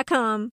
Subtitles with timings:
[0.00, 0.59] Indeed.com.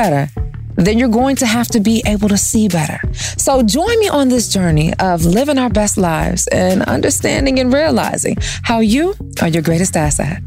[0.75, 2.99] then you're going to have to be able to see better.
[3.13, 8.37] So join me on this journey of living our best lives and understanding and realizing
[8.63, 10.41] how you are your greatest asset.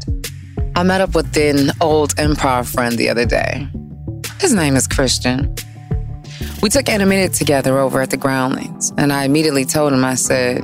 [0.75, 3.67] I met up with an old improv friend the other day.
[4.39, 5.55] His name is Christian.
[6.61, 10.63] We took animated together over at the Groundlings, and I immediately told him, I said,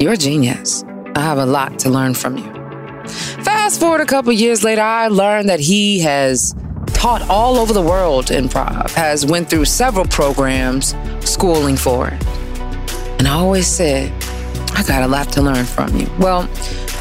[0.00, 0.82] You're a genius.
[1.14, 2.58] I have a lot to learn from you.
[3.44, 6.54] Fast forward a couple years later, I learned that he has
[6.98, 12.26] taught all over the world improv, has went through several programs, schooling for it.
[13.20, 14.12] And I always said,
[14.74, 16.10] I got a lot to learn from you.
[16.18, 16.50] Well,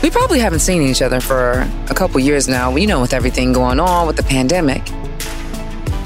[0.04, 3.54] we probably haven't seen each other for a couple years now, you know, with everything
[3.54, 4.88] going on with the pandemic.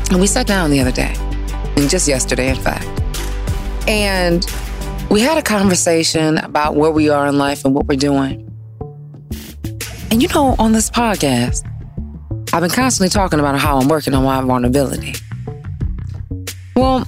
[0.09, 1.13] And we sat down the other day,
[1.75, 2.87] and just yesterday, in fact.
[3.89, 4.45] And
[5.09, 8.47] we had a conversation about where we are in life and what we're doing.
[10.11, 11.67] And you know, on this podcast,
[12.53, 15.15] I've been constantly talking about how I'm working on my vulnerability.
[16.75, 17.07] Well,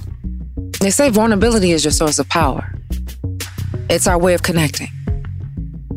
[0.80, 2.72] they say vulnerability is your source of power.
[3.90, 4.88] It's our way of connecting.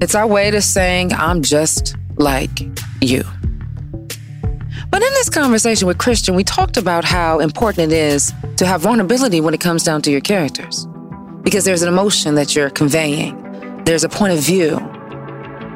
[0.01, 2.59] It's our way to saying, I'm just like
[3.01, 3.23] you.
[4.89, 8.81] But in this conversation with Christian, we talked about how important it is to have
[8.81, 10.85] vulnerability when it comes down to your characters.
[11.41, 14.77] Because there's an emotion that you're conveying, there's a point of view.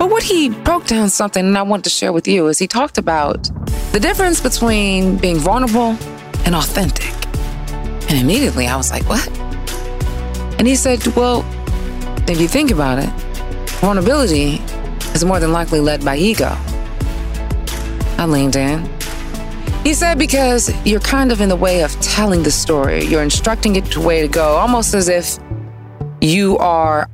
[0.01, 2.65] But what he broke down something, and I want to share with you, is he
[2.65, 3.43] talked about
[3.91, 5.95] the difference between being vulnerable
[6.43, 7.13] and authentic.
[8.09, 9.29] And immediately I was like, what?
[10.57, 11.45] And he said, well,
[12.27, 13.11] if you think about it,
[13.79, 14.59] vulnerability
[15.13, 16.49] is more than likely led by ego.
[18.17, 18.89] I leaned in.
[19.83, 23.75] He said, because you're kind of in the way of telling the story, you're instructing
[23.75, 25.37] it the way to go, almost as if
[26.21, 27.07] you are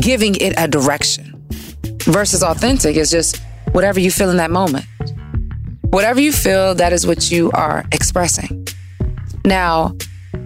[0.00, 1.33] giving it a direction.
[2.04, 3.40] Versus authentic is just
[3.72, 4.86] whatever you feel in that moment.
[5.90, 8.66] Whatever you feel, that is what you are expressing.
[9.44, 9.96] Now,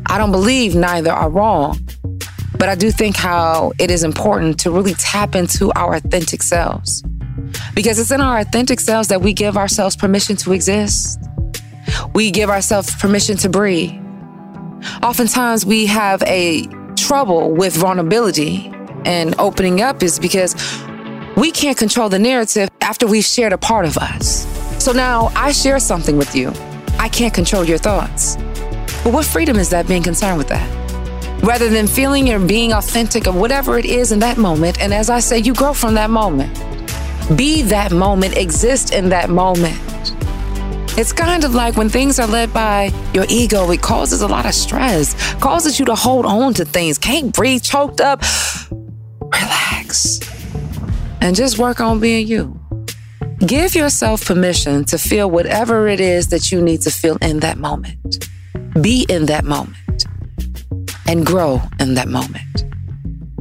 [0.06, 1.78] I don't believe neither are wrong,
[2.58, 7.02] but I do think how it is important to really tap into our authentic selves.
[7.74, 11.18] Because it's in our authentic selves that we give ourselves permission to exist.
[12.14, 13.92] We give ourselves permission to breathe.
[15.02, 16.66] Oftentimes we have a
[16.96, 18.70] trouble with vulnerability
[19.04, 20.54] and opening up is because
[21.38, 24.44] we can't control the narrative after we've shared a part of us.
[24.82, 26.52] So now I share something with you.
[26.98, 28.36] I can't control your thoughts.
[29.04, 30.68] But what freedom is that being concerned with that?
[31.44, 35.10] Rather than feeling or being authentic or whatever it is in that moment, and as
[35.10, 36.52] I say, you grow from that moment.
[37.36, 39.78] Be that moment, exist in that moment.
[40.98, 44.44] It's kind of like when things are led by your ego, it causes a lot
[44.44, 48.22] of stress, causes you to hold on to things, can't breathe, choked up.
[49.20, 50.37] Relax
[51.20, 52.58] and just work on being you.
[53.46, 57.58] Give yourself permission to feel whatever it is that you need to feel in that
[57.58, 58.28] moment.
[58.80, 60.06] Be in that moment
[61.06, 62.64] and grow in that moment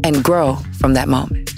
[0.03, 1.51] and grow from that moment.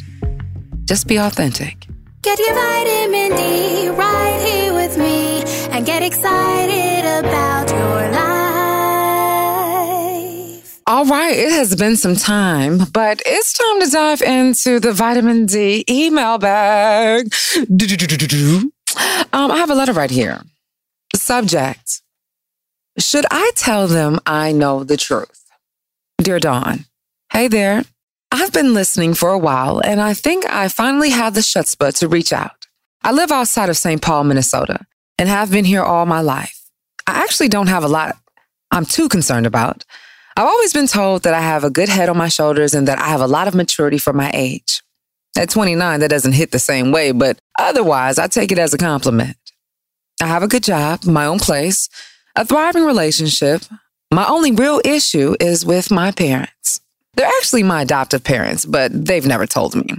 [0.86, 1.86] Just be authentic.
[2.22, 8.39] Get your vitamin D right here with me and get excited about your life.
[10.90, 15.46] All right, it has been some time, but it's time to dive into the vitamin
[15.46, 17.32] D email bag.
[19.32, 20.42] Um, I have a letter right here.
[21.16, 22.02] Subject
[22.98, 25.46] Should I tell them I know the truth?
[26.18, 26.86] Dear Dawn,
[27.32, 27.84] hey there.
[28.32, 32.08] I've been listening for a while, and I think I finally have the chutzpah to
[32.08, 32.66] reach out.
[33.04, 34.02] I live outside of St.
[34.02, 34.88] Paul, Minnesota,
[35.20, 36.68] and have been here all my life.
[37.06, 38.18] I actually don't have a lot
[38.72, 39.86] I'm too concerned about.
[40.40, 42.98] I've always been told that I have a good head on my shoulders and that
[42.98, 44.82] I have a lot of maturity for my age.
[45.38, 48.78] At 29, that doesn't hit the same way, but otherwise, I take it as a
[48.78, 49.36] compliment.
[50.22, 51.90] I have a good job, my own place,
[52.38, 53.64] a thriving relationship.
[54.14, 56.80] My only real issue is with my parents.
[57.16, 59.90] They're actually my adoptive parents, but they've never told me.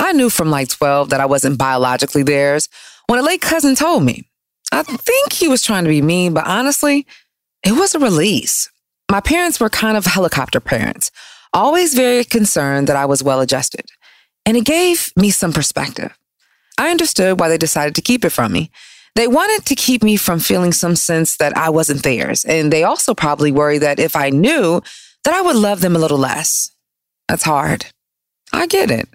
[0.00, 2.68] I knew from like 12 that I wasn't biologically theirs
[3.06, 4.28] when a late cousin told me.
[4.72, 7.06] I think he was trying to be mean, but honestly,
[7.64, 8.68] it was a release.
[9.12, 11.10] My parents were kind of helicopter parents,
[11.52, 13.84] always very concerned that I was well adjusted.
[14.46, 16.16] And it gave me some perspective.
[16.78, 18.70] I understood why they decided to keep it from me.
[19.14, 22.46] They wanted to keep me from feeling some sense that I wasn't theirs.
[22.46, 24.80] And they also probably worried that if I knew,
[25.24, 26.70] that I would love them a little less.
[27.28, 27.84] That's hard.
[28.50, 29.10] I get it.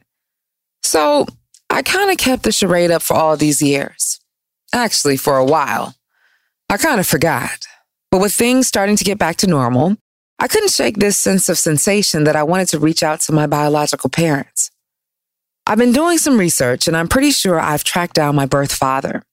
[0.84, 1.26] So
[1.72, 4.20] I kind of kept the charade up for all these years.
[4.72, 5.96] Actually, for a while.
[6.70, 7.66] I kind of forgot.
[8.12, 9.98] But with things starting to get back to normal,
[10.40, 13.48] I couldn't shake this sense of sensation that I wanted to reach out to my
[13.48, 14.72] biological parents.
[15.66, 19.24] I've been doing some research and I'm pretty sure I've tracked down my birth father.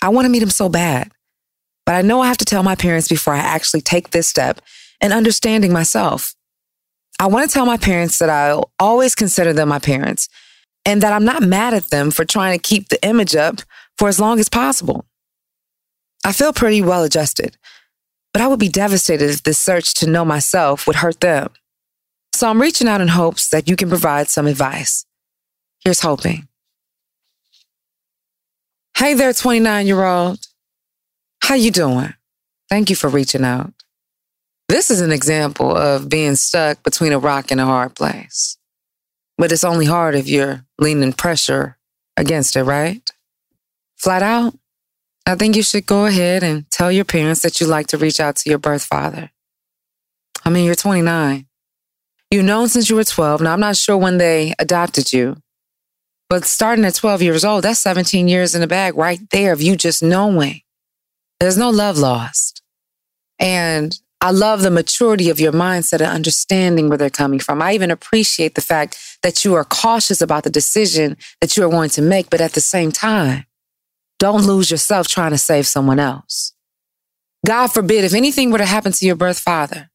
[0.00, 1.10] I want to meet him so bad,
[1.86, 4.60] but I know I have to tell my parents before I actually take this step
[5.00, 6.34] and understanding myself.
[7.18, 10.28] I want to tell my parents that I'll always consider them my parents
[10.84, 13.60] and that I'm not mad at them for trying to keep the image up
[13.96, 15.06] for as long as possible.
[16.24, 17.56] I feel pretty well adjusted,
[18.34, 21.50] but I would be devastated if this search to know myself would hurt them.
[22.34, 25.06] So I'm reaching out in hopes that you can provide some advice.
[25.84, 26.48] Here's hoping.
[28.98, 30.40] Hey there, 29 year old.
[31.44, 32.12] How you doing?
[32.68, 33.72] Thank you for reaching out.
[34.68, 38.58] This is an example of being stuck between a rock and a hard place.
[39.38, 41.78] But it's only hard if you're leaning pressure
[42.16, 43.08] against it, right?
[43.96, 44.54] Flat out,
[45.26, 48.20] I think you should go ahead and tell your parents that you'd like to reach
[48.20, 49.30] out to your birth father.
[50.44, 51.46] I mean, you're 29.
[52.30, 53.40] You've known since you were 12.
[53.40, 55.36] Now, I'm not sure when they adopted you,
[56.28, 59.62] but starting at 12 years old, that's 17 years in the bag right there of
[59.62, 60.60] you just knowing.
[61.40, 62.62] There's no love lost.
[63.38, 67.62] And I love the maturity of your mindset and understanding where they're coming from.
[67.62, 71.70] I even appreciate the fact that you are cautious about the decision that you are
[71.70, 73.44] going to make, but at the same time,
[74.24, 76.54] don't lose yourself trying to save someone else.
[77.44, 79.90] God forbid, if anything were to happen to your birth father,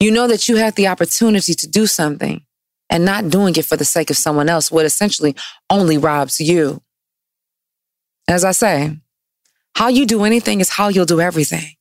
[0.00, 2.46] you know that you had the opportunity to do something
[2.88, 5.36] and not doing it for the sake of someone else would essentially
[5.68, 6.80] only robs you.
[8.26, 8.96] As I say,
[9.74, 11.74] how you do anything is how you'll do everything.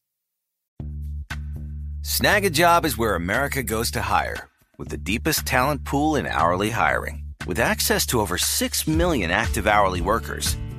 [2.01, 7.23] Snagajob is where America goes to hire, with the deepest talent pool in hourly hiring.
[7.47, 10.57] With access to over 6 million active hourly workers,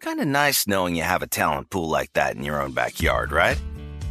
[0.00, 3.32] Kind of nice knowing you have a talent pool like that in your own backyard,
[3.32, 3.60] right?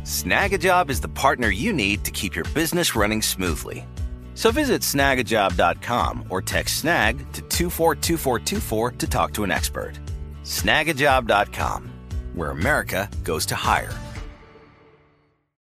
[0.03, 3.87] Snagajob is the partner you need to keep your business running smoothly.
[4.35, 9.99] So visit snagajob.com or text snag to 242424 to talk to an expert.
[10.43, 11.89] Snagajob.com,
[12.35, 13.93] where America goes to hire.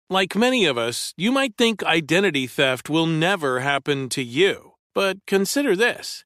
[0.10, 4.74] Like many of us, you might think identity theft will never happen to you.
[4.94, 6.26] But consider this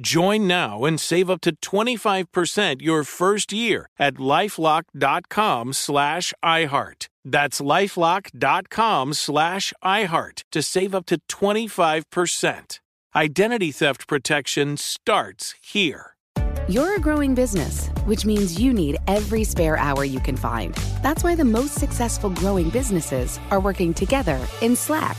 [0.00, 7.08] Join now and save up to 25% your first year at lifelock.com slash iHeart.
[7.22, 12.78] That's lifelock.com slash iHeart to save up to 25%.
[13.14, 16.16] Identity theft protection starts here.
[16.66, 20.74] You're a growing business, which means you need every spare hour you can find.
[21.02, 25.18] That's why the most successful growing businesses are working together in Slack.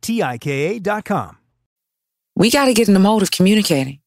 [0.00, 1.36] T-I-K-A.com.
[2.36, 4.00] We got to get in the mode of communicating.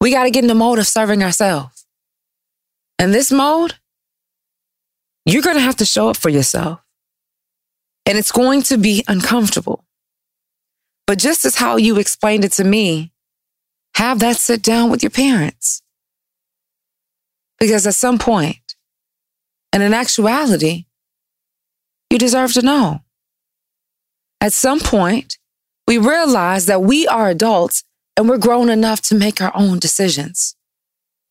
[0.00, 1.86] We got to get in the mode of serving ourselves.
[2.98, 3.74] In this mode,
[5.26, 6.80] you're going to have to show up for yourself.
[8.06, 9.84] And it's going to be uncomfortable.
[11.06, 13.12] But just as how you explained it to me,
[13.96, 15.82] have that sit down with your parents.
[17.58, 18.76] Because at some point,
[19.72, 20.86] and in actuality,
[22.10, 23.00] you deserve to know.
[24.44, 25.38] At some point,
[25.88, 27.82] we realize that we are adults
[28.14, 30.54] and we're grown enough to make our own decisions,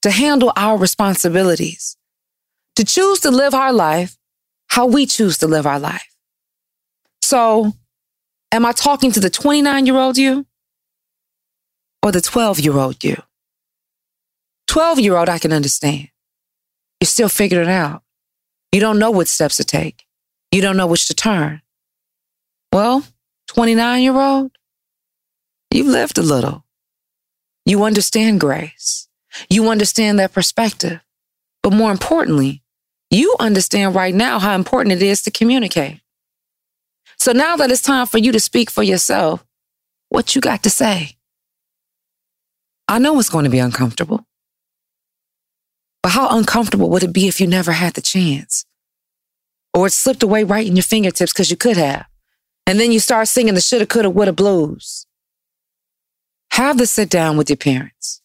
[0.02, 1.96] to handle our responsibilities,
[2.76, 4.18] to choose to live our life
[4.70, 6.08] how we choose to live our life.
[7.22, 7.74] So,
[8.52, 10.48] am I talking to the 29 year old you
[12.02, 13.22] or the 12 year old you?
[14.66, 16.10] 12 year old, I can understand.
[17.00, 18.02] You're still figuring it out.
[18.72, 20.04] You don't know what steps to take.
[20.52, 21.63] You don't know which to turn.
[22.74, 23.04] Well,
[23.50, 24.52] 29 year old,
[25.70, 26.66] you've lived a little.
[27.68, 29.08] You understand grace.
[29.48, 31.00] You understand that perspective.
[31.62, 32.64] But more importantly,
[33.12, 36.02] you understand right now how important it is to communicate.
[37.20, 39.46] So now that it's time for you to speak for yourself,
[40.10, 41.18] what you got to say?
[42.88, 44.26] I know it's going to be uncomfortable.
[46.02, 48.66] But how uncomfortable would it be if you never had the chance?
[49.76, 52.08] Or it slipped away right in your fingertips because you could have?
[52.66, 55.06] And then you start singing the shoulda, coulda, woulda blues.
[56.52, 58.22] Have the sit down with your parents.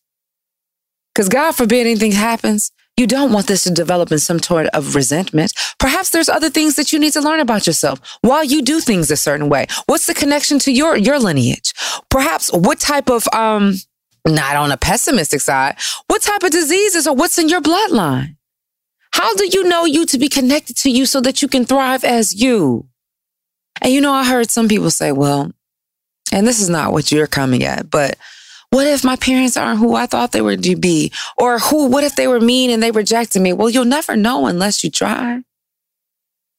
[1.15, 4.95] Because God forbid anything happens, you don't want this to develop in some sort of
[4.95, 5.53] resentment.
[5.79, 9.11] Perhaps there's other things that you need to learn about yourself while you do things
[9.11, 9.67] a certain way.
[9.87, 11.73] What's the connection to your, your lineage?
[12.11, 13.75] Perhaps what type of, um,
[14.27, 15.77] not on a pessimistic side,
[16.09, 18.37] what type of diseases or what's in your bloodline?
[19.13, 22.05] How do you know you to be connected to you so that you can thrive
[22.05, 22.89] as you?
[23.81, 25.53] And you know, I heard some people say, well,
[26.33, 28.17] and this is not what you're coming at, but
[28.71, 31.11] what if my parents aren't who I thought they were to be?
[31.39, 33.53] Or who, what if they were mean and they rejected me?
[33.53, 35.43] Well, you'll never know unless you try.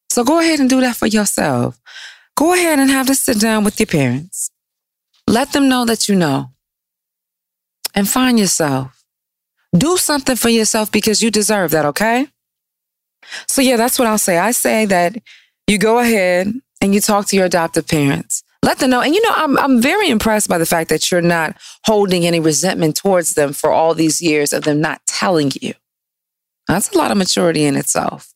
[0.09, 1.79] So go ahead and do that for yourself.
[2.35, 4.49] Go ahead and have to sit down with your parents.
[5.27, 6.51] Let them know that you know.
[7.93, 9.03] And find yourself.
[9.77, 12.27] Do something for yourself because you deserve that, okay?
[13.47, 14.37] So, yeah, that's what I'll say.
[14.37, 15.15] I say that
[15.67, 19.01] you go ahead and you talk to your adoptive parents Let them know.
[19.01, 21.55] And you know, I'm I'm very impressed by the fact that you're not
[21.85, 25.73] holding any resentment towards them for all these years of them not telling you.
[26.67, 28.33] That's a lot of maturity in itself.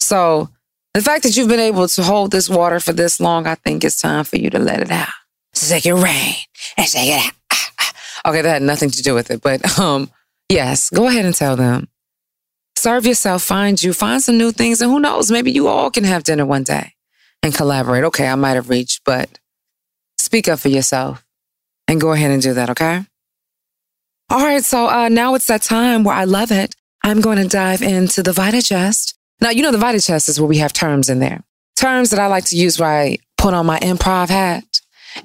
[0.00, 0.50] So
[0.92, 3.84] the fact that you've been able to hold this water for this long, I think
[3.84, 5.08] it's time for you to let it out.
[5.54, 6.34] Shake it rain
[6.76, 7.32] and shake it out.
[8.26, 10.10] Okay, that had nothing to do with it, but um,
[10.50, 11.88] yes, go ahead and tell them.
[12.76, 16.04] Serve yourself, find you, find some new things, and who knows, maybe you all can
[16.04, 16.92] have dinner one day
[17.42, 18.04] and collaborate.
[18.04, 19.38] Okay, I might have reached, but
[20.18, 21.24] speak up for yourself
[21.88, 23.04] and go ahead and do that, okay?
[24.28, 26.74] All right, so uh, now it's that time where I love it.
[27.02, 29.14] I'm going to dive into the Vita Chest.
[29.40, 31.42] Now, you know, the Vita Chest is where we have terms in there.
[31.76, 34.64] Terms that I like to use where I put on my improv hat.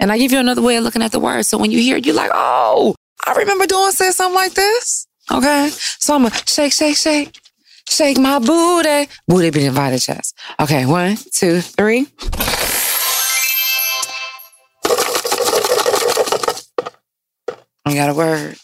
[0.00, 1.44] And I give you another way of looking at the word.
[1.44, 5.06] So when you hear it, you're like, oh, I remember doing say something like this.
[5.30, 5.68] Okay.
[5.70, 7.38] So I'm gonna shake, shake, shake,
[7.88, 9.10] shake my booty.
[9.28, 10.36] Booty be the Vita Chest.
[10.60, 10.86] Okay.
[10.86, 12.06] One, two, three.
[17.84, 18.56] I got a word.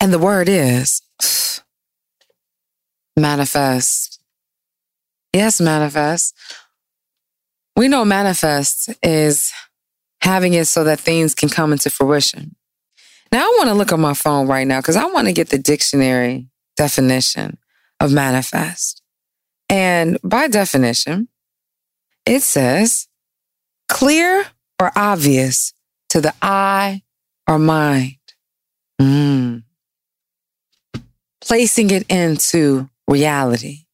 [0.00, 1.00] And the word is
[3.16, 4.20] manifest.
[5.32, 6.36] Yes, manifest.
[7.76, 9.52] We know manifest is
[10.20, 12.56] having it so that things can come into fruition.
[13.32, 15.48] Now, I want to look on my phone right now because I want to get
[15.48, 17.56] the dictionary definition
[17.98, 19.00] of manifest.
[19.70, 21.28] And by definition,
[22.26, 23.08] it says
[23.88, 24.44] clear
[24.78, 25.72] or obvious
[26.10, 27.02] to the eye
[27.48, 28.16] or mind.
[29.00, 29.62] Mm.
[31.40, 33.86] Placing it into reality.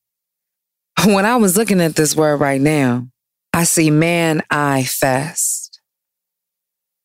[1.07, 3.07] When I was looking at this word right now,
[3.53, 5.81] I see man I fest.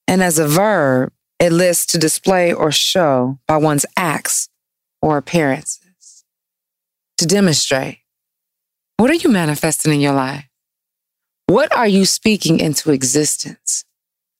[0.07, 1.13] And as a verb,
[1.43, 4.47] it lists to display or show by one's acts
[5.01, 6.23] or appearances.
[7.17, 7.99] To demonstrate.
[8.95, 10.45] What are you manifesting in your life?
[11.47, 13.83] What are you speaking into existence?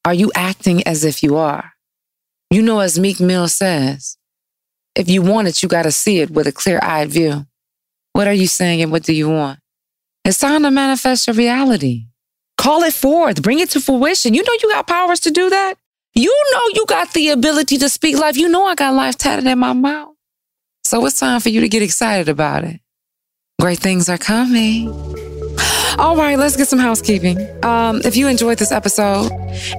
[0.06, 1.74] Are you acting as if you are?
[2.50, 4.18] You know, as Meek Mill says,
[4.96, 7.46] if you want it, you got to see it with a clear eyed view.
[8.14, 9.60] What are you saying and what do you want?
[10.24, 12.06] It's time to manifest your reality.
[12.58, 14.34] Call it forth, bring it to fruition.
[14.34, 15.76] You know you got powers to do that.
[16.16, 18.38] You know you got the ability to speak life.
[18.38, 20.14] You know I got life tatted in my mouth.
[20.84, 22.80] So it's time for you to get excited about it.
[23.60, 24.94] Great things are coming.
[26.00, 27.38] All right, let's get some housekeeping.
[27.64, 29.32] Um, if you enjoyed this episode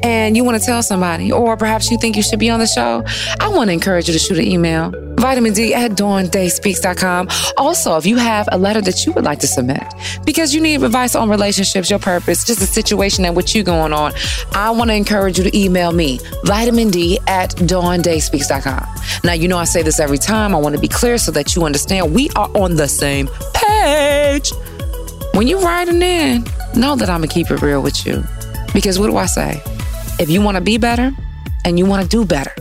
[0.04, 2.66] and you want to tell somebody, or perhaps you think you should be on the
[2.66, 3.02] show,
[3.40, 4.92] I want to encourage you to shoot an email.
[5.16, 7.28] Vitamin D at dawndayspeaks.com.
[7.56, 9.82] Also, if you have a letter that you would like to submit
[10.24, 13.92] because you need advice on relationships, your purpose, just a situation and what you going
[13.92, 14.12] on,
[14.52, 18.86] I want to encourage you to email me, vitamin D at dawndayspeaks.com.
[19.24, 20.54] Now, you know I say this every time.
[20.54, 24.52] I want to be clear so that you understand we are on the same page.
[25.34, 26.44] When you riding in,
[26.76, 28.22] know that I'm gonna keep it real with you.
[28.72, 29.60] Because what do I say?
[30.20, 31.10] If you wanna be better
[31.64, 32.54] and you wanna do better,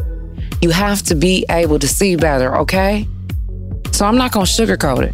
[0.60, 3.08] you have to be able to see better, okay?
[3.92, 5.14] So I'm not gonna sugarcoat it.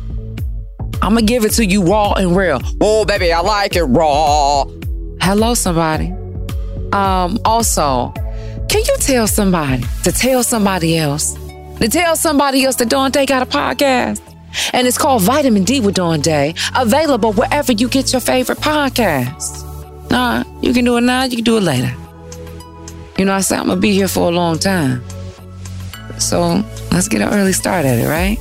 [1.02, 2.62] I'm gonna give it to you raw and real.
[2.80, 4.64] Oh, baby, I like it raw.
[5.20, 6.14] Hello, somebody.
[6.94, 8.14] Um, also,
[8.70, 11.34] can you tell somebody to tell somebody else
[11.80, 14.22] to tell somebody else that Dawn Day got a podcast?
[14.74, 19.66] And it's called Vitamin D with Dawn Day, available wherever you get your favorite podcasts.
[20.10, 21.94] Nah, you can do it now, you can do it later.
[23.18, 25.04] You know, I said I'm gonna be here for a long time.
[26.18, 28.38] So let's get an early start at it, right?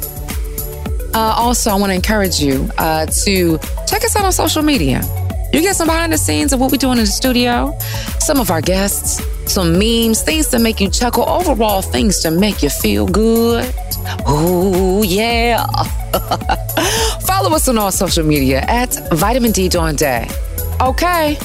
[1.14, 5.03] Uh, also, I wanna encourage you uh, to check us out on social media.
[5.52, 7.76] You get some behind the scenes of what we're doing in the studio,
[8.18, 12.62] some of our guests, some memes, things to make you chuckle, overall things to make
[12.62, 13.64] you feel good.
[14.28, 15.64] Ooh, yeah.
[17.22, 20.28] Follow us on all social media at Vitamin D Dawn Day.
[20.82, 21.38] Okay.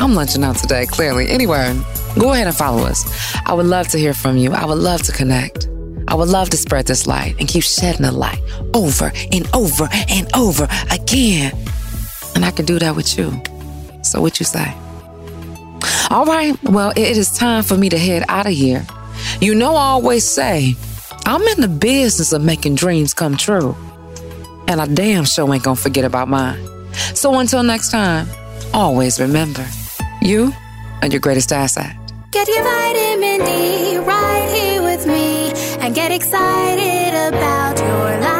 [0.00, 1.28] I'm lunching out today, clearly.
[1.28, 1.78] Anyway,
[2.18, 3.04] go ahead and follow us.
[3.44, 4.52] I would love to hear from you.
[4.52, 5.68] I would love to connect.
[6.08, 8.40] I would love to spread this light and keep shedding the light
[8.74, 11.52] over and over and over again.
[12.34, 13.42] And I can do that with you.
[14.02, 14.74] So, what you say?
[16.10, 18.84] All right, well, it is time for me to head out of here.
[19.40, 20.74] You know, I always say,
[21.26, 23.76] I'm in the business of making dreams come true.
[24.66, 26.58] And I damn sure ain't gonna forget about mine.
[27.14, 28.26] So until next time,
[28.72, 29.66] always remember,
[30.22, 30.52] you
[31.02, 31.94] are your greatest asset.
[32.30, 38.39] Get your vitamin D right here with me and get excited about your life.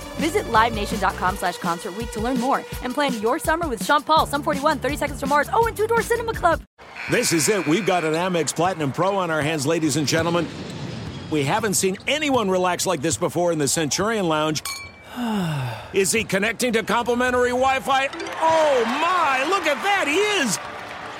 [0.21, 4.27] Visit LiveNation.com slash Concert Week to learn more and plan your summer with Sean Paul,
[4.27, 6.61] Sum 41, 30 Seconds to Mars, oh, and Two Door Cinema Club.
[7.09, 7.65] This is it.
[7.65, 10.47] We've got an Amex Platinum Pro on our hands, ladies and gentlemen.
[11.31, 14.61] We haven't seen anyone relax like this before in the Centurion Lounge.
[15.93, 18.07] Is he connecting to complimentary Wi Fi?
[18.41, 20.59] Oh my, look at that, he is!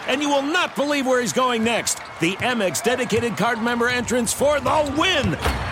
[0.07, 1.97] And you will not believe where he's going next.
[2.19, 5.60] The Amex dedicated card member entrance for the win!